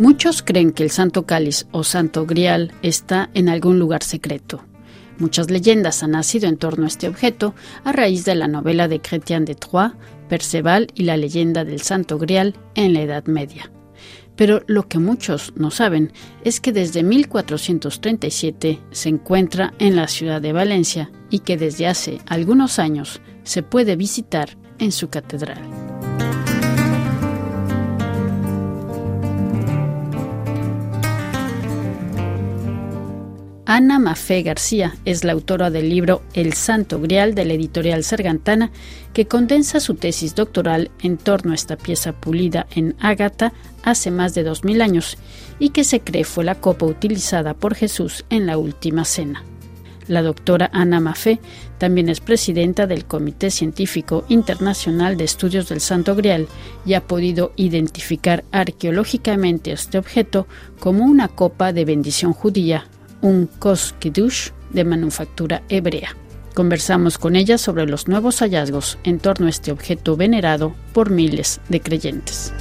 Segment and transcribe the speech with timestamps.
[0.00, 4.64] Muchos creen que el Santo Cáliz o Santo Grial está en algún lugar secreto.
[5.18, 7.54] Muchas leyendas han nacido en torno a este objeto
[7.84, 9.92] a raíz de la novela de Chrétien de Troyes,
[10.30, 13.70] Perceval y la leyenda del Santo Grial en la Edad Media.
[14.36, 20.40] Pero lo que muchos no saben es que desde 1437 se encuentra en la ciudad
[20.40, 25.79] de Valencia y que desde hace algunos años se puede visitar en su catedral.
[33.72, 38.72] Ana Mafé García es la autora del libro El Santo Grial de la editorial Sargantana,
[39.12, 43.52] que condensa su tesis doctoral en torno a esta pieza pulida en ágata
[43.84, 45.18] hace más de dos mil años
[45.60, 49.44] y que se cree fue la copa utilizada por Jesús en la última cena.
[50.08, 51.38] La doctora Ana Mafé
[51.78, 56.48] también es presidenta del Comité Científico Internacional de Estudios del Santo Grial
[56.84, 60.48] y ha podido identificar arqueológicamente este objeto
[60.80, 62.88] como una copa de bendición judía
[63.22, 66.16] un Koskidush de manufactura hebrea.
[66.54, 71.60] Conversamos con ella sobre los nuevos hallazgos en torno a este objeto venerado por miles
[71.68, 72.52] de creyentes.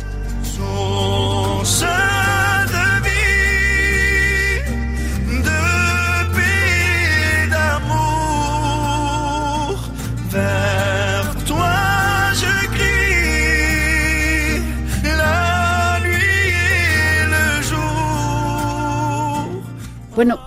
[20.20, 20.38] Bueno,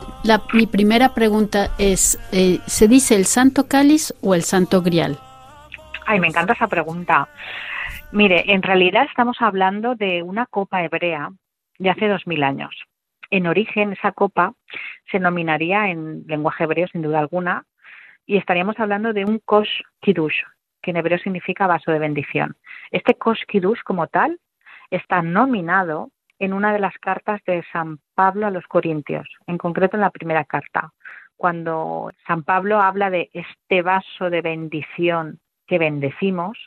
[0.53, 5.19] mi primera pregunta es, eh, ¿se dice el Santo Cáliz o el Santo Grial?
[6.07, 7.29] Ay, me encanta esa pregunta.
[8.13, 11.31] Mire, en realidad estamos hablando de una copa hebrea
[11.79, 12.75] de hace dos mil años.
[13.31, 14.53] En origen, esa copa
[15.11, 17.65] se nominaría en lenguaje hebreo, sin duda alguna,
[18.27, 20.37] y estaríamos hablando de un kosh kiddush,
[20.83, 22.57] que en hebreo significa vaso de bendición.
[22.91, 24.39] Este kosh kiddush, como tal,
[24.91, 26.11] está nominado
[26.43, 30.11] en una de las cartas de San Pablo a los Corintios, en concreto en la
[30.11, 30.93] primera carta,
[31.37, 35.39] cuando San Pablo habla de este vaso de bendición
[35.69, 36.59] que bendecimos.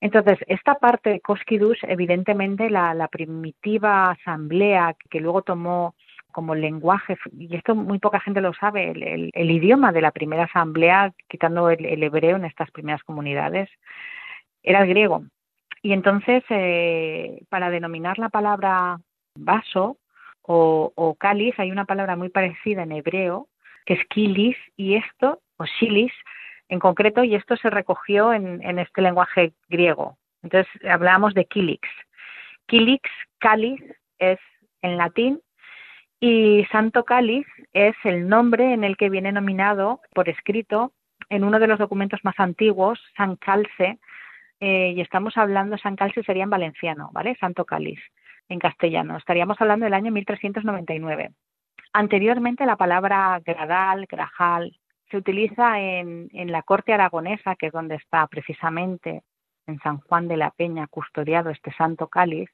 [0.00, 5.94] Entonces, esta parte de Koskidus, evidentemente la, primitiva asamblea que luego tomó
[6.32, 11.12] como lenguaje, y esto muy poca gente lo sabe, el, idioma de la primera asamblea,
[11.28, 13.70] quitando el, hebreo en estas primeras comunidades,
[14.64, 15.22] era el griego.
[15.82, 19.00] Y entonces, eh, para denominar la palabra
[19.34, 19.98] vaso
[20.42, 23.48] o, cáliz, hay una palabra muy parecida en hebreo,
[23.84, 26.12] que es kilis, y esto, o shilis,
[26.68, 30.16] en concreto, y esto se recogió en, en este lenguaje griego.
[30.42, 31.88] Entonces, hablábamos de kilix.
[32.66, 33.80] Kilix, cáliz,
[34.18, 34.38] es
[34.82, 35.40] en latín,
[36.24, 40.92] y Santo Cáliz es el nombre en el que viene nominado por escrito
[41.30, 43.98] en uno de los documentos más antiguos, San Calce,
[44.64, 47.34] eh, y estamos hablando, San Calce sería en valenciano, ¿vale?
[47.40, 47.98] Santo Cáliz,
[48.48, 49.16] en castellano.
[49.16, 51.32] Estaríamos hablando del año 1399.
[51.92, 54.78] Anteriormente la palabra gradal, grajal,
[55.10, 59.24] se utiliza en, en la corte aragonesa, que es donde está precisamente
[59.66, 62.48] en San Juan de la Peña custodiado este Santo Cáliz.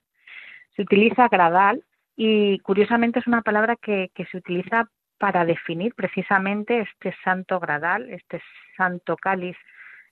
[0.77, 1.85] Se utiliza gradal
[2.17, 8.09] y curiosamente es una palabra que, que se utiliza para definir precisamente este santo gradal,
[8.09, 8.41] este
[8.79, 9.59] santo cáliz,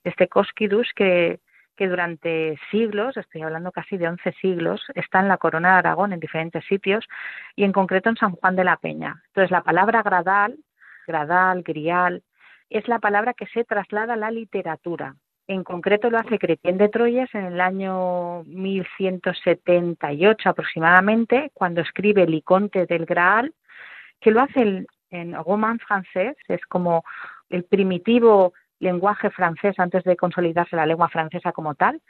[0.04, 1.40] este cosquidus que,
[1.76, 6.12] que durante siglos, estoy hablando casi de 11 siglos, está en la corona de Aragón
[6.12, 7.04] en diferentes sitios
[7.54, 9.22] y en concreto en San Juan de la Peña.
[9.28, 10.56] Entonces, la palabra gradal,
[11.06, 12.22] gradal, grial,
[12.70, 15.14] es la palabra que se traslada a la literatura.
[15.48, 22.34] En concreto lo hace Cretien de Troyes en el año 1178 aproximadamente, cuando escribe el
[22.34, 23.54] Iconte del Graal,
[24.20, 27.04] que lo hace en roman francés, es como
[27.48, 32.00] el primitivo lenguaje francés antes de consolidarse la lengua francesa como tal.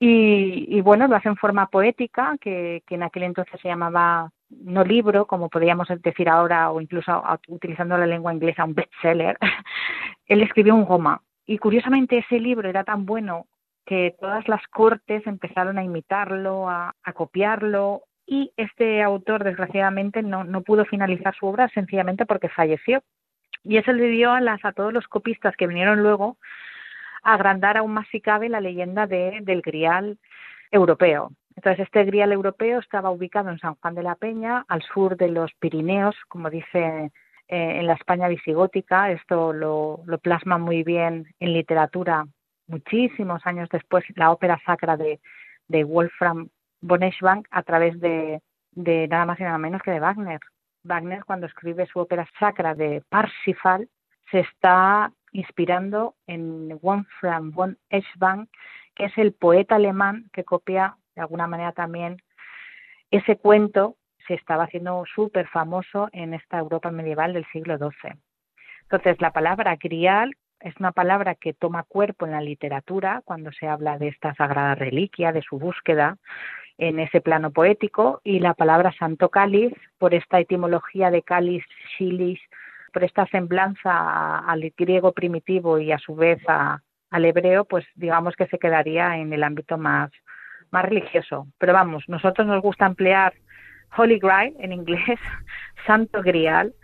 [0.00, 5.26] Y, bueno, lo hace en forma poética, que, en aquel entonces se llamaba no libro,
[5.26, 9.36] como podríamos decir ahora, o incluso utilizando la lengua inglesa, un bestseller.
[10.26, 11.20] Él escribió un goma.
[11.46, 13.46] Y curiosamente ese libro era tan bueno
[13.84, 20.44] que todas las cortes empezaron a imitarlo, a, a copiarlo, y este autor, desgraciadamente, no,
[20.44, 23.02] no pudo finalizar su obra sencillamente porque falleció.
[23.64, 26.36] Y eso le dio a, las, a todos los copistas que vinieron luego
[27.22, 30.18] a agrandar aún más si cabe la leyenda de, del grial
[30.70, 31.32] europeo.
[31.56, 35.28] Entonces, este grial europeo estaba ubicado en San Juan de la Peña, al sur de
[35.28, 37.10] los Pirineos, como dice
[37.48, 39.10] eh, en la España visigótica.
[39.10, 42.26] Esto lo, plasma muy bien en literatura
[42.68, 45.20] muchísimos años después la ópera sacra de,
[45.68, 46.48] de Wolfram
[46.80, 48.40] von Eschbank a través de,
[48.72, 50.40] de nada más y nada menos que de Wagner.
[50.82, 53.88] Wagner, cuando escribe su ópera sacra de Parsifal,
[54.30, 58.48] se está inspirando en Wolfram von Eschbank,
[58.94, 62.22] que es el poeta alemán que copia de alguna manera también
[63.10, 63.96] ese cuento
[64.26, 68.12] se estaba haciendo súper famoso en esta Europa medieval del siglo XII.
[68.82, 73.66] Entonces, la palabra grial es una palabra que toma cuerpo en la literatura cuando se
[73.66, 76.18] habla de esta sagrada reliquia, de su búsqueda
[76.78, 81.64] en ese plano poético, y la palabra santo cáliz, por esta etimología de cáliz,
[81.96, 82.40] chilis,
[82.92, 88.46] por esta semblanza al griego primitivo y a su vez al hebreo, pues digamos que
[88.46, 90.10] se quedaría en el ámbito más,
[90.70, 91.48] más religioso.
[91.58, 93.34] Pero vamos, nosotros nos gusta emplear
[93.96, 95.18] Holy Grail en inglés,
[95.86, 96.74] Santo Grial,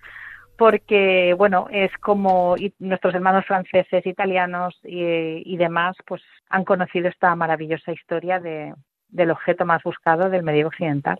[0.56, 7.93] porque bueno es como nuestros hermanos franceses, italianos y, demás, pues han conocido esta maravillosa
[7.93, 8.75] historia de,
[9.14, 11.19] del objeto más buscado del medio occidental.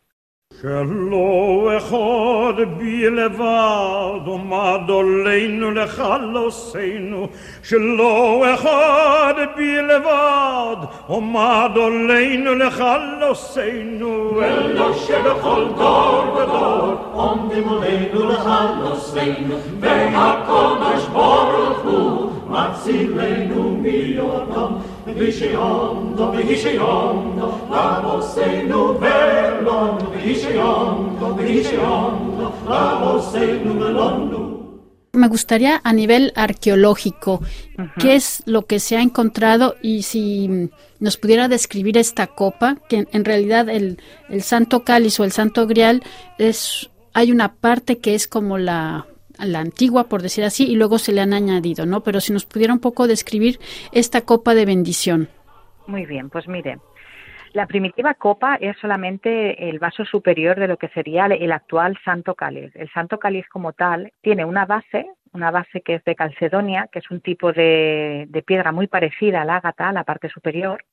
[35.13, 37.41] Me gustaría a nivel arqueológico,
[37.99, 43.07] ¿qué es lo que se ha encontrado y si nos pudiera describir esta copa, que
[43.11, 43.99] en, realidad el,
[44.29, 46.03] el, santo cáliz o el santo grial
[46.39, 49.07] es, hay una parte que es como la
[49.39, 52.03] la antigua, por decir así, y luego se le han añadido, ¿no?
[52.03, 53.59] Pero si nos pudiera un poco describir
[53.93, 55.29] esta copa de bendición.
[55.87, 56.79] Muy bien, pues mire,
[57.55, 62.35] la primitiva copa es solamente el vaso superior de lo que sería el actual Santo
[62.35, 62.75] Cáliz.
[62.75, 66.99] El Santo Cáliz como tal tiene una base, una base que es de calcedonia, que
[66.99, 70.85] es un tipo de, piedra muy parecida al ágata, la parte superior.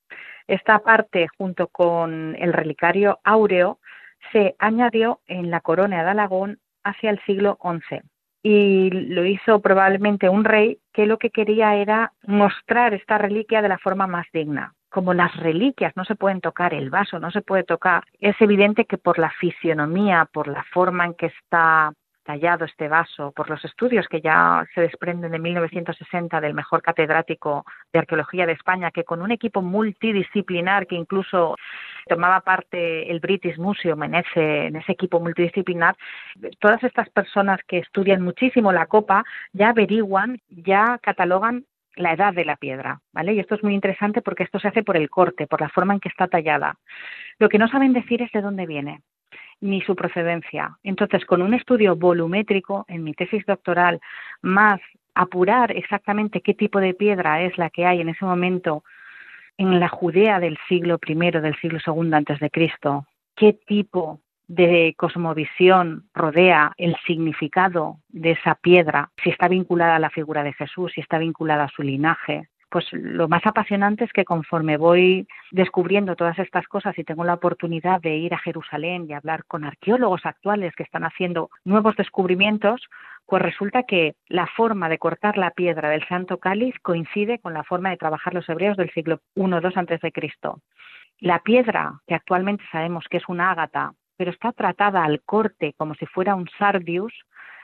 [0.46, 3.80] Esta parte, junto con el relicario áureo,
[4.30, 8.02] se añadió en la corona de Alagón hacia el siglo XI
[8.42, 13.68] y lo hizo probablemente un rey que lo que quería era mostrar esta reliquia de
[13.68, 14.74] la forma más digna.
[14.90, 18.84] Como las reliquias no se pueden tocar, el vaso no se puede tocar, es evidente
[18.84, 21.92] que por la fisionomía, por la forma en que está
[22.22, 27.64] tallado este vaso, por los estudios que ya se desprenden de 1960 del mejor catedrático
[27.92, 31.56] de arqueología de España, que con un equipo multidisciplinar que incluso
[32.06, 35.96] tomaba parte el British Museum en ese, en ese equipo multidisciplinar,
[36.58, 41.64] todas estas personas que estudian muchísimo la copa ya averiguan, ya catalogan
[41.96, 43.34] la edad de la piedra, ¿vale?
[43.34, 45.92] Y esto es muy interesante porque esto se hace por el corte, por la forma
[45.92, 46.76] en que está tallada.
[47.38, 49.02] Lo que no saben decir es de dónde viene
[49.62, 50.76] ni su procedencia.
[50.82, 54.00] Entonces, con un estudio volumétrico en mi tesis doctoral,
[54.42, 54.80] más
[55.14, 58.84] apurar exactamente qué tipo de piedra es la que hay en ese momento
[59.56, 63.06] en la Judea del siglo I, del siglo II antes de Cristo,
[63.36, 70.10] qué tipo de cosmovisión rodea el significado de esa piedra, si está vinculada a la
[70.10, 74.24] figura de Jesús, si está vinculada a su linaje, pues lo más apasionante es que
[74.24, 79.12] conforme voy descubriendo todas estas cosas y tengo la oportunidad de ir a Jerusalén y
[79.12, 82.80] hablar con arqueólogos actuales que están haciendo nuevos descubrimientos,
[83.26, 87.62] pues resulta que la forma de cortar la piedra del Santo Cáliz coincide con la
[87.62, 90.62] forma de trabajar los hebreos del siglo I II antes de Cristo.
[91.18, 95.94] La piedra, que actualmente sabemos que es una ágata, pero está tratada al corte como
[95.94, 97.12] si fuera un sardius,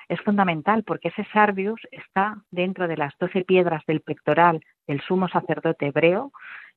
[0.08, 5.28] es fundamental porque ese sardius está dentro de las doce piedras del pectoral del sumo
[5.28, 6.32] sacerdote hebreo,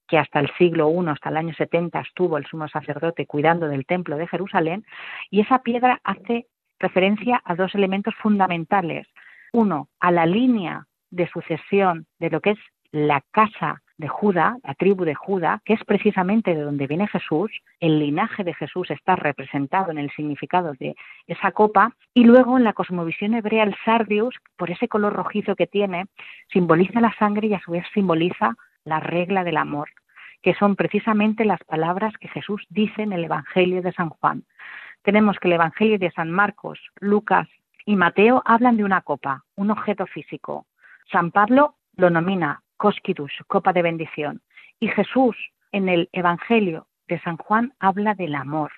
[0.08, 3.86] que hasta el siglo I, hasta el año 70, estuvo el sumo sacerdote cuidando del
[3.86, 4.86] templo de Jerusalén,
[5.30, 6.48] y esa piedra hace
[6.80, 9.08] referencia a dos elementos fundamentales.
[9.54, 12.60] Uno, a la línea de sucesión de lo que es
[12.92, 17.52] la casa de Judá, la tribu de Judá, que es precisamente de donde viene Jesús,
[17.80, 20.96] el linaje de Jesús está representado en el significado de
[21.28, 25.68] esa copa, y luego en la cosmovisión hebrea el sardius, por ese color rojizo que
[25.68, 26.08] tiene,
[26.52, 28.56] simboliza la sangre y a su vez simboliza
[28.86, 29.90] la regla del amor,
[30.42, 34.44] que son precisamente las palabras que Jesús dice en el Evangelio de San Juan.
[35.04, 37.48] Tenemos que el Evangelio de San Marcos, Lucas
[37.86, 40.66] y Mateo hablan de una copa, un objeto físico.
[41.12, 42.64] San Pablo lo nomina
[43.48, 44.42] copa de bendición.
[44.80, 45.36] Y Jesús
[45.72, 48.72] en el Evangelio de San Juan habla del amor,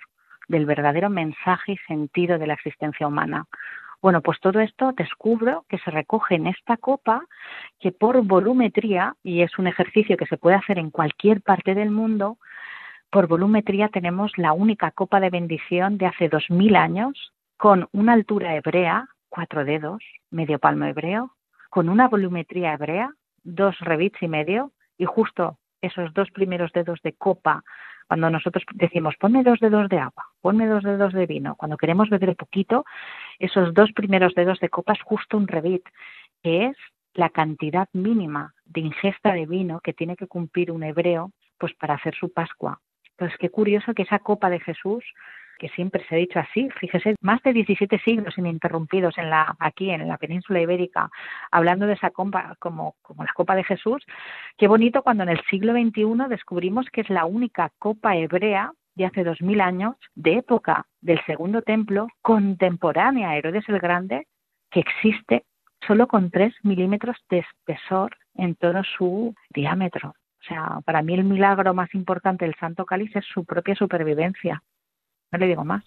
[0.48, 3.46] del verdadero mensaje y sentido de la existencia humana.
[4.02, 7.26] Bueno, pues todo esto descubro que se recoge en esta copa
[7.80, 11.90] que por volumetría, y es un ejercicio que se puede hacer en cualquier parte del
[11.90, 12.38] mundo,
[13.10, 18.14] por volumetría tenemos la única copa de bendición de hace dos mil años, con una
[18.14, 21.32] altura hebrea, cuatro dedos, medio palmo hebreo,
[21.70, 27.14] con una volumetría hebrea dos rebits y medio y justo esos dos primeros dedos de
[27.14, 27.64] copa,
[28.08, 32.10] cuando nosotros decimos ponme dos dedos de agua, ponme dos dedos de vino, cuando queremos
[32.10, 32.86] beber poquito,
[33.40, 35.84] esos dos primeros dedos de copa es justo un revit,
[36.42, 36.78] que es
[37.14, 41.96] la cantidad mínima de ingesta de vino que tiene que cumplir un hebreo pues para
[41.96, 42.80] hacer su Pascua.
[43.12, 45.04] Entonces, qué curioso que esa copa de Jesús
[45.63, 49.91] que siempre se ha dicho así, fíjese, más de 17 siglos ininterrumpidos en la, aquí
[49.91, 51.10] en la península ibérica,
[51.51, 54.03] hablando de esa copa como, como la copa de Jesús,
[54.58, 59.05] qué bonito cuando en el siglo XXI descubrimos que es la única copa hebrea de
[59.05, 64.27] hace dos mil años, de época del segundo templo, contemporánea a Herodes el Grande,
[64.70, 65.46] que existe
[65.88, 70.10] solo con tres milímetros de espesor en todo su diámetro.
[70.10, 74.62] O sea, para mí el milagro más importante del Santo Cáliz es su propia supervivencia.
[75.34, 75.84] No le digo más.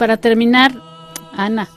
[0.00, 0.72] Para terminar,
[1.36, 1.68] Ana,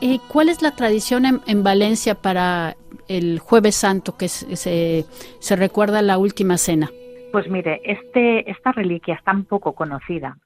[0.00, 2.76] eh, ¿cuál es la tradición en, Valencia para
[3.08, 5.04] el Jueves Santo que se,
[5.38, 6.88] se, recuerda la última cena?
[7.30, 10.38] Pues mire, este, esta reliquia es tan poco conocida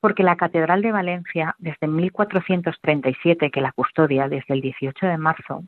[0.00, 5.62] porque la Catedral de Valencia, desde 1437, que la custodia desde el 18 de marzo,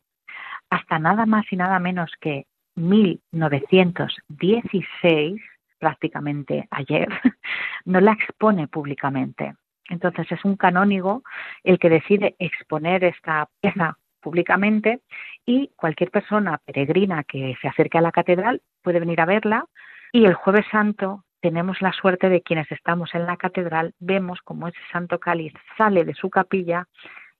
[0.68, 5.40] hasta nada más y nada menos que 1916,
[5.78, 7.06] prácticamente ayer,
[7.84, 9.54] no la expone públicamente.
[9.88, 11.22] Entonces es un canónigo
[11.64, 15.00] el que decide exponer esta pieza públicamente
[15.46, 19.66] y cualquier persona peregrina que se acerque a la catedral puede venir a verla
[20.12, 24.68] y el jueves santo tenemos la suerte de quienes estamos en la catedral vemos como
[24.68, 26.86] ese santo cáliz sale de su capilla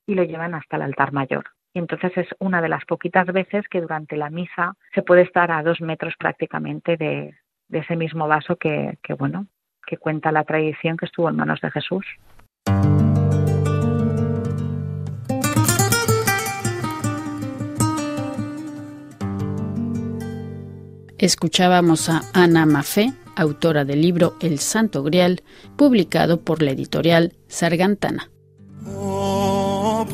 [0.07, 1.45] y lo llevan hasta el altar mayor.
[1.75, 5.50] Y entonces es una de las poquitas veces que durante la misa se puede estar
[5.50, 7.35] a dos metros prácticamente de,
[7.71, 9.47] ese mismo vaso que, que, bueno,
[9.87, 12.07] que cuenta la tradición que estuvo en manos de Jesús.
[21.19, 25.43] Escuchábamos a Ana Mafé, autora del libro El Santo Grial,
[25.77, 28.31] publicado por la editorial Sargantana.
[28.87, 30.07] Oh,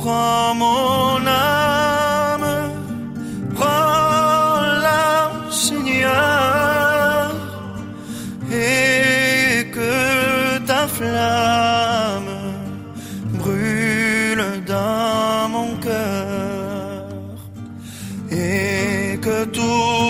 [19.24, 20.03] que tout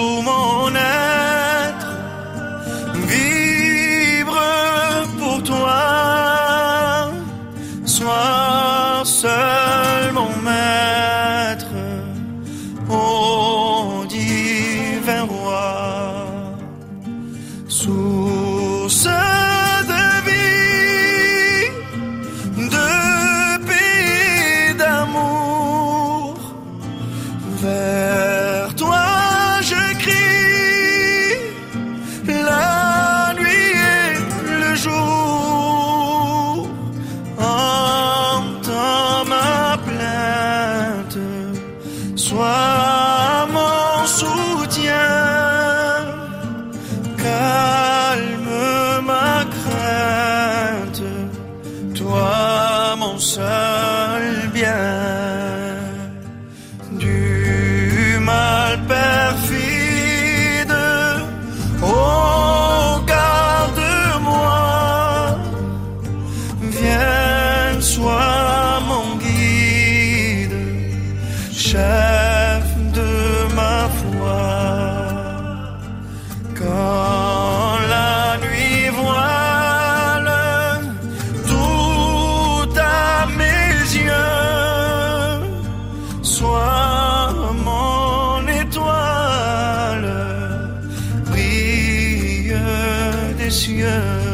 [93.51, 94.25] chien.